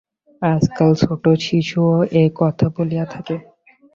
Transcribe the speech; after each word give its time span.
আজকাল 0.41 0.91
ছোট 1.01 1.23
শিশুও 1.39 1.93
এ-কথা 2.15 2.65
বলিয়া 2.75 3.05
থাকে। 3.05 3.35